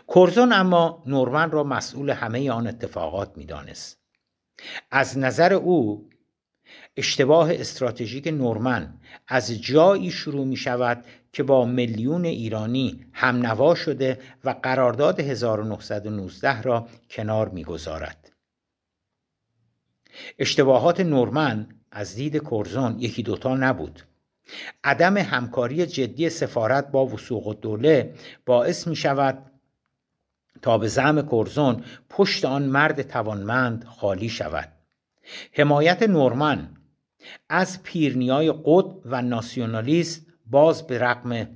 کرزون 0.08 0.54
اما 0.54 1.04
نورمن 1.06 1.52
را 1.52 1.64
مسئول 1.64 2.10
همه 2.10 2.52
آن 2.52 2.68
اتفاقات 2.68 3.38
می‌دانست. 3.38 3.99
از 4.92 5.18
نظر 5.18 5.54
او 5.54 6.10
اشتباه 6.98 7.54
استراتژیک 7.54 8.28
نورمن 8.28 8.94
از 9.28 9.62
جایی 9.62 10.12
شروع 10.12 10.46
می 10.46 10.58
شود 10.58 11.06
که 11.34 11.44
با 11.44 11.66
میلیون 11.66 12.26
ایرانی 12.26 13.06
هم 13.14 13.36
نوا 13.36 13.76
شده 13.76 14.20
و 14.44 14.56
قرارداد 14.64 15.20
1919 15.20 16.62
را 16.62 16.88
کنار 17.10 17.50
می‌گذارد. 17.50 18.32
اشتباهات 20.40 21.00
نورمن 21.00 21.68
از 21.92 22.16
دید 22.16 22.44
کرزون 22.50 23.00
یکی 23.00 23.24
دوتا 23.24 23.56
نبود. 23.56 24.02
عدم 24.84 25.18
همکاری 25.18 25.86
جدی 25.86 26.30
سفارت 26.30 26.92
با 26.92 27.06
وسوق 27.06 27.60
دوله 27.60 28.14
باعث 28.46 28.88
می 28.88 28.96
شود 28.96 29.52
تا 30.62 30.78
به 30.78 30.88
زعم 30.88 31.22
کرزون 31.22 31.84
پشت 32.10 32.46
آن 32.46 32.64
مرد 32.64 33.02
توانمند 33.02 33.84
خالی 33.84 34.30
شود. 34.30 34.70
حمایت 35.54 36.04
نورمن 36.04 36.70
از 37.50 37.84
پیرنیای 37.84 38.54
قد 38.66 38.86
و 39.06 39.22
ناسیونالیست 39.22 40.26
باز 40.46 40.88
به 40.88 41.00
رقم 41.00 41.48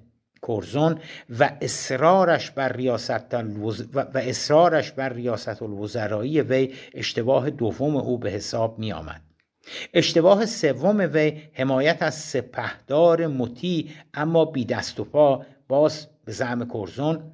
کرزون 0.47 0.99
و 1.39 1.51
اصرارش 1.61 2.51
بر 2.51 2.73
ریاست 2.73 3.33
و 3.93 4.17
اصرارش 4.17 4.91
بر 4.91 5.09
ریاست 5.09 5.61
الوزرایی 5.61 6.41
وی 6.41 6.73
اشتباه 6.93 7.49
دوم 7.49 7.95
او 7.95 8.17
به 8.17 8.29
حساب 8.29 8.79
می 8.79 8.93
آمد. 8.93 9.21
اشتباه 9.93 10.45
سوم 10.45 11.09
وی 11.13 11.41
حمایت 11.53 11.97
از 12.01 12.15
سپهدار 12.15 13.27
مطیع 13.27 13.89
اما 14.13 14.45
بی 14.45 14.65
دست 14.65 14.99
و 14.99 15.03
پا 15.03 15.45
باز 15.67 16.07
به 16.25 16.31
زعم 16.31 16.69
کرزون 16.69 17.31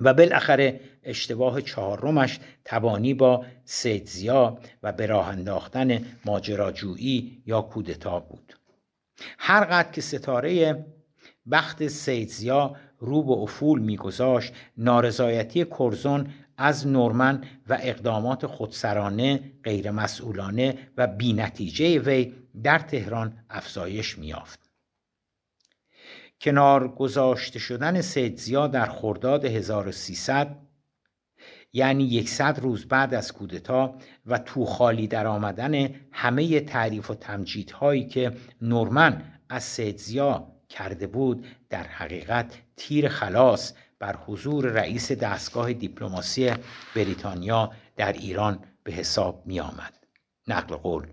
و 0.00 0.14
بالاخره 0.14 0.80
اشتباه 1.02 1.60
چهارمش 1.60 2.40
تبانی 2.64 3.14
با 3.14 3.44
سیدزیا 3.64 4.58
و 4.82 4.92
به 4.92 5.06
راه 5.06 5.28
انداختن 5.28 6.04
ماجراجویی 6.24 7.42
یا 7.46 7.60
کودتا 7.60 8.20
بود. 8.20 8.56
هر 9.38 9.64
قدر 9.64 9.90
که 9.90 10.00
ستاره 10.00 10.84
بخت 11.50 11.86
سیدزیا 11.88 12.76
رو 12.98 13.22
به 13.22 13.32
افول 13.32 13.80
میگذاشت 13.80 14.52
نارضایتی 14.76 15.64
کرزون 15.64 16.32
از 16.56 16.86
نورمن 16.86 17.44
و 17.68 17.78
اقدامات 17.82 18.46
خودسرانه 18.46 19.40
غیرمسئولانه 19.64 20.78
و 20.96 21.06
بینتیجه 21.06 21.98
وی 21.98 22.32
در 22.62 22.78
تهران 22.78 23.38
افزایش 23.50 24.18
میافت 24.18 24.71
کنار 26.42 26.88
گذاشته 26.88 27.58
شدن 27.58 28.00
سیدزیا 28.00 28.66
در 28.66 28.86
خرداد 28.86 29.44
1300 29.44 30.56
یعنی 31.72 32.04
یکصد 32.04 32.58
روز 32.62 32.88
بعد 32.88 33.14
از 33.14 33.32
کودتا 33.32 33.94
و 34.26 34.38
تو 34.38 34.64
خالی 34.64 35.06
در 35.06 35.26
آمدن 35.26 35.94
همه 36.12 36.60
تعریف 36.60 37.10
و 37.10 37.14
تمجیدهایی 37.14 38.06
که 38.06 38.32
نورمن 38.62 39.22
از 39.48 39.62
سیدزیا 39.64 40.52
کرده 40.68 41.06
بود 41.06 41.46
در 41.70 41.82
حقیقت 41.82 42.58
تیر 42.76 43.08
خلاص 43.08 43.72
بر 43.98 44.16
حضور 44.16 44.66
رئیس 44.66 45.12
دستگاه 45.12 45.72
دیپلماسی 45.72 46.52
بریتانیا 46.96 47.72
در 47.96 48.12
ایران 48.12 48.64
به 48.84 48.92
حساب 48.92 49.42
می 49.46 49.60
آمد. 49.60 50.06
نقل 50.48 50.76
قول 50.76 51.06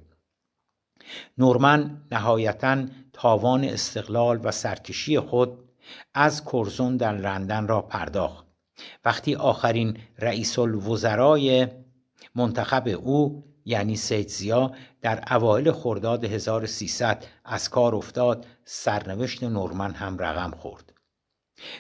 نورمن 1.38 2.02
نهایتا 2.12 2.86
تاوان 3.22 3.64
استقلال 3.64 4.40
و 4.44 4.52
سرکشی 4.52 5.20
خود 5.20 5.70
از 6.14 6.46
کرزون 6.46 6.98
در 6.98 7.18
لندن 7.18 7.68
را 7.68 7.82
پرداخت. 7.82 8.46
وقتی 9.06 9.36
آخرین 9.36 9.98
رئیس 10.20 10.60
الوزرای 10.60 11.68
منتخب 12.36 12.88
او 13.04 13.44
یعنی 13.66 13.96
سید 13.96 14.28
زیا 14.28 14.72
در 15.02 15.24
اوایل 15.36 15.72
خرداد 15.72 16.26
1300 16.26 17.26
از 17.46 17.70
کار 17.70 17.96
افتاد 17.96 18.46
سرنوشت 18.66 19.44
نورمن 19.44 19.94
هم 19.94 20.18
رقم 20.18 20.52
خورد. 20.52 20.94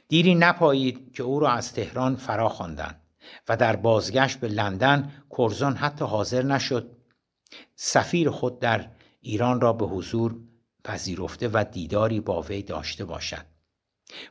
دیری 0.07 0.35
نپایید 0.35 1.13
که 1.13 1.23
او 1.23 1.39
را 1.39 1.51
از 1.51 1.73
تهران 1.73 2.15
فرا 2.15 2.49
خواندند 2.49 3.01
و 3.49 3.57
در 3.57 3.75
بازگشت 3.75 4.39
به 4.39 4.47
لندن 4.47 5.11
کرزان 5.37 5.75
حتی 5.75 6.05
حاضر 6.05 6.43
نشد. 6.43 6.97
سفیر 7.75 8.29
خود 8.29 8.59
در 8.59 8.89
ایران 9.21 9.61
را 9.61 9.73
به 9.73 9.85
حضور 9.85 10.35
پذیرفته 10.89 11.47
و 11.47 11.65
دیداری 11.71 12.19
با 12.19 12.41
وی 12.41 12.61
داشته 12.61 13.05
باشد. 13.05 13.45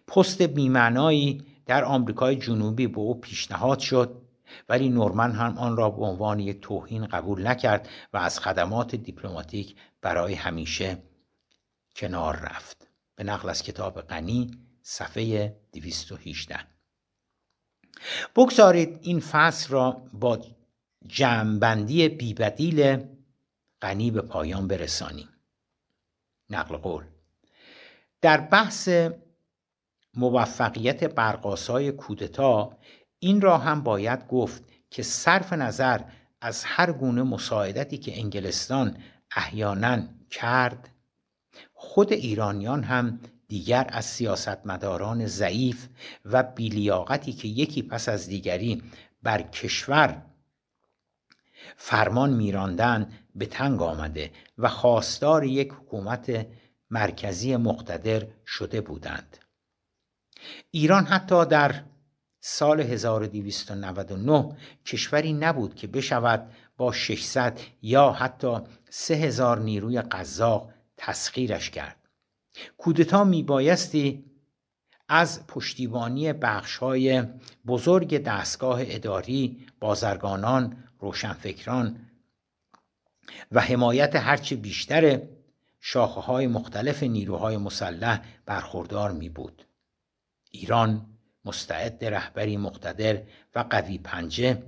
پست 0.07 0.43
بیمعنایی 0.43 1.47
در 1.67 1.85
آمریکای 1.85 2.37
جنوبی 2.37 2.87
به 2.87 2.99
او 2.99 3.21
پیشنهاد 3.21 3.79
شد 3.79 4.23
ولی 4.69 4.89
نورمن 4.89 5.33
هم 5.33 5.59
آن 5.59 5.77
را 5.77 5.91
به 5.91 6.03
عنوان 6.03 6.41
یک 6.41 6.61
توهین 6.61 7.07
قبول 7.07 7.47
نکرد 7.47 7.89
و 8.13 8.17
از 8.17 8.41
خدمات 8.41 8.95
دیپلماتیک 8.95 9.77
برای 10.03 10.35
همیشه 10.35 11.03
کنار 11.97 12.37
رفت. 12.37 12.89
به 13.17 13.25
نقل 13.25 13.49
از 13.49 13.63
کتاب 13.63 14.01
غنی 14.01 14.51
صفحه 14.83 15.57
218 15.73 16.59
بگذارید 18.37 18.99
این 19.03 19.21
فصل 19.21 19.69
را 19.71 20.03
با 20.13 20.39
جمعبندی 21.07 22.09
بیبدیل 22.09 23.05
غنی 23.83 24.11
به 24.11 24.23
پایان 24.23 24.69
برسانیم. 24.69 25.29
نقل 26.51 26.77
قول. 26.77 27.05
در 28.21 28.41
بحث 28.41 28.89
موفقیت 30.15 31.05
برقاسای 31.05 31.93
کودتا 31.93 32.79
این 33.19 33.41
را 33.41 33.59
هم 33.59 33.83
باید 33.83 34.27
گفت 34.29 34.65
که 34.91 35.03
صرف 35.03 35.53
نظر 35.53 36.01
از 36.41 36.65
هر 36.65 36.93
گونه 36.93 37.23
مساعدتی 37.23 37.99
که 37.99 38.19
انگلستان 38.19 38.97
احیانا 39.37 40.03
کرد 40.31 40.89
خود 41.75 42.13
ایرانیان 42.13 42.83
هم 42.83 43.21
دیگر 43.49 43.87
از 43.89 44.05
سیاستمداران 44.05 45.27
ضعیف 45.27 45.89
و 46.25 46.43
بیلیاقتی 46.43 47.33
که 47.33 47.49
یکی 47.49 47.83
پس 47.83 48.09
از 48.09 48.29
دیگری 48.29 48.83
بر 49.23 49.43
کشور 49.43 50.23
فرمان 51.77 52.31
میراندن 52.31 53.13
به 53.35 53.47
تنگ 53.47 53.83
آمده 53.83 54.31
و 54.59 54.69
خواستار 54.69 55.45
یک 55.45 55.73
حکومت 55.73 56.47
مرکزی 56.91 57.57
مقتدر 57.57 58.27
شده 58.47 58.81
بودند. 58.81 59.39
ایران 60.71 61.05
حتی 61.05 61.47
در 61.47 61.83
سال 62.41 62.81
1299 62.81 64.57
کشوری 64.87 65.33
نبود 65.33 65.75
که 65.75 65.87
بشود 65.87 66.51
با 66.77 66.93
600 66.93 67.61
یا 67.83 68.11
حتی 68.11 68.59
3000 68.91 69.59
نیروی 69.59 70.01
قزاق 70.01 70.71
تسخیرش 70.97 71.71
کرد. 71.71 71.97
کودتا 72.79 73.25
میبایستی 73.25 74.25
از 75.09 75.47
پشتیبانی 75.47 76.33
بخشهای 76.33 77.23
بزرگ 77.67 78.23
دستگاه 78.23 78.81
اداری 78.83 79.67
بازرگانان 79.81 80.85
روشنفکران 80.99 82.01
و 83.53 83.61
حمایت 83.61 84.17
هرچه 84.17 84.57
بیشتر 84.57 85.23
شاخه 85.81 86.21
های 86.21 86.47
مختلف 86.47 87.03
نیروهای 87.03 87.57
مسلح 87.57 88.23
برخوردار 88.47 89.13
می 89.13 89.29
بود. 89.29 89.67
ایران 90.51 91.07
مستعد 91.45 92.05
رهبری 92.05 92.57
مقتدر 92.57 93.23
و 93.55 93.65
قوی 93.71 93.99
پنجه 93.99 94.63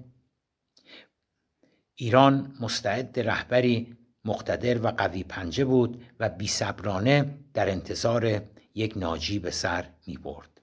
ایران 1.94 2.56
مستعد 2.60 3.20
رهبری 3.20 3.96
مقتدر 4.24 4.78
و 4.82 4.86
قوی 4.86 5.24
پنجه 5.24 5.64
بود 5.64 6.04
و 6.20 6.28
بیصبرانه 6.28 7.38
در 7.54 7.70
انتظار 7.70 8.42
یک 8.74 8.96
ناجی 8.96 9.38
به 9.38 9.50
سر 9.50 9.90
می 10.06 10.16
برد. 10.16 10.60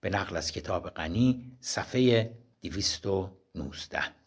به 0.00 0.10
نقل 0.10 0.36
از 0.36 0.52
کتاب 0.52 0.90
غنی 0.90 1.56
صفحه 1.60 2.34
219 2.62 4.19